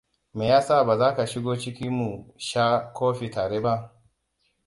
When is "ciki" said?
1.61-1.87